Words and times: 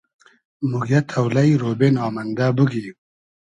موگیۂ 0.69 0.99
تۆلݷ, 1.09 1.49
رۉبې 1.61 1.89
نامئندۂ 1.95 2.47
بوگی 2.55 2.85